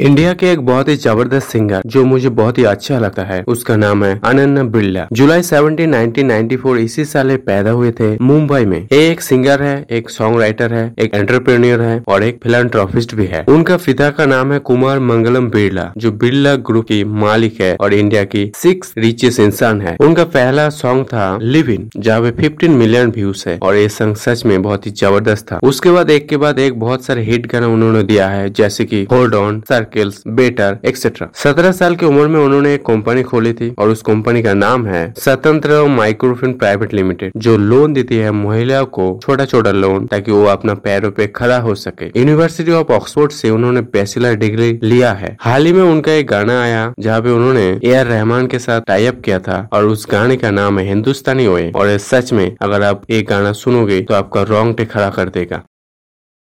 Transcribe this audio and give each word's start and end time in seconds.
India 0.00 0.32
के 0.34 0.50
एक 0.52 0.60
बहुत 0.66 0.88
ही 0.88 0.94
ज़बरदस्त 0.96 1.48
सिंगर 1.48 1.82
जो 1.86 2.04
मुझे 2.04 2.28
बहुत 2.28 2.58
ही 2.58 2.62
अच्छा 2.64 2.98
लगता 2.98 3.22
है 3.22 3.42
उसका 3.48 3.74
नाम 3.76 4.04
है 4.04 4.20
अनन्ना 4.24 4.62
बिरला। 4.66 5.06
जुलाई 5.12 5.42
17, 5.42 5.86
1994 5.86 6.76
इसी 6.76 7.04
साल 7.04 7.36
पैदा 7.36 7.70
हुए 7.70 7.90
थे 7.90 8.08
मुंबई 8.20 8.64
में। 8.64 8.78
ये 8.92 9.10
एक 9.10 9.20
सिंगर 9.20 9.62
है 9.62 9.74
एक 9.90 10.08
सॉन्ग 10.10 10.40
राइटर 10.40 10.72
है 10.72 10.84
एक 10.98 11.14
एंटरप्रेन्योर 11.14 11.80
है 11.80 12.02
और 12.08 12.22
एक 12.22 12.38
फिलान्ट्रॉफिस्ट 12.42 13.14
भी 13.14 13.26
है। 13.26 13.44
उनका 13.48 13.76
पिता 13.76 14.08
का 14.10 14.26
नाम 14.26 14.52
है 14.52 14.58
कुमार 14.60 15.00
मंगलम 15.00 15.48
बिरला 15.50 15.84
जो 15.96 16.12
बिरला 16.12 16.54
ग्रुप 16.70 16.84
की 16.84 17.02
मालिक 17.04 17.60
है 17.60 17.74
और 17.80 17.94
इंडिया 17.94 18.24
की 18.24 18.50
सिक्स 18.56 18.94
रिचेस्ट 18.98 19.40
इंसान 19.40 19.80
है। 19.80 19.96
उनका 20.00 20.24
पहला 20.30 20.68
सॉन्ग 20.70 21.04
था 21.06 21.28
लिव 21.42 21.70
इन 21.70 21.88
जहाँ 21.96 22.20
पे 22.22 22.30
फिफ्टीन 22.40 22.76
मिलियन 22.76 23.10
व्यूज़ 23.10 23.44
है 23.48 23.58
और 23.62 23.76
ये 23.76 23.88
सॉन्ग 23.90 24.16
सच 24.16 24.46
में 24.46 24.60
बहुत 24.62 24.86
ही 24.86 24.90
ज़बरदस्त 24.92 25.46
था। 25.52 25.60
उसके 25.64 25.90
बाद 25.90 26.10
एक 26.10 26.28
के 26.28 26.36
बाद 26.38 26.58
एक 26.58 26.80
बहुत 26.80 27.04
सारे 27.04 27.24
हिट 27.24 27.52
गाना 27.52 27.68
उन्होंने 27.68 28.02
दिया 28.04 28.28
है 28.28 28.50
जैसे 28.52 28.84
की 28.84 29.06
hold 29.12 29.34
on 29.34 29.62
sir 29.68 29.88
circles 29.90 30.22
better 30.30 30.78
etcetera 30.86 31.28
सत्रह 31.34 31.72
साल 31.72 31.94
की 31.96 32.06
उम्र 32.06 32.26
में 32.28 32.38
उन्होंने 32.40 32.74
एक 32.74 32.84
कंपनी 32.86 33.22
खोली 33.22 33.52
थी 33.52 33.70
और 33.78 33.88
उस 33.88 34.02
कंपनी 34.02 34.42
का 34.42 34.52
नाम 34.54 34.86
है 34.86 35.02
स्वतंत्र 35.18 35.82
माइक्रोफिन 35.90 36.52
प्राइवेट 36.54 36.92
लिमिटेड, 36.94 37.32
जो 37.36 37.56
लोन 37.56 37.92
देती 37.92 38.16
है 38.16 38.30
महिलाओं 38.32 38.86
को 38.88 39.08
छोटा 39.22 39.44
छोटा 39.44 39.70
लोन 39.72 40.06
ताकि 40.06 40.32
वो 40.32 40.44
अपना 40.46 40.74
पैरों 40.84 41.10
पे 41.10 41.26
खड़ा 41.36 41.58
हो 41.58 41.74
सके। 41.76 42.06
यूनिवर्सिटी 42.18 42.72
ऑफ़ 42.72 42.92
ऑक्सफोर्ड 42.92 43.32
से 43.32 43.50
उन्होंने 43.50 43.80
बैचलर 43.92 44.34
डिग्री 44.36 44.78
लिया 44.82 45.12
है। 45.12 45.36
हाल 45.40 45.66
ही 45.66 45.72
में 45.72 45.82
उनका 45.82 46.12
एक 46.12 46.26
गाना 46.26 46.60
आया, 46.62 46.92
जहाँ 47.00 47.20
पे 47.22 47.30
उन्होंने 47.30 47.66
ए 47.84 47.94
आर 47.94 48.06
रहमान 48.06 48.46
के 48.46 48.58
साथ 48.58 48.80
टाइप 48.88 49.20
किया 49.24 49.38
था 49.40 49.68
और 49.72 49.86
उस 49.86 50.06
गाने 50.10 50.36
का 50.36 50.50
नाम 50.52 50.78
है 50.78 50.86
हिंदुस्तानी 50.88 51.46
ओए 51.46 51.70
और 51.72 51.96
सच 52.00 52.32
में, 52.32 52.56
अगर 52.62 52.82
आप 52.82 53.02
एक 53.10 53.28
गाना 53.28 53.52
सुनोगे 53.54 54.00
तो 54.00 54.14
आपका 54.14 54.42
रोंगटे 54.44 54.84
खड़ा 54.84 55.10
कर 55.10 55.28
देगा। 55.30 55.62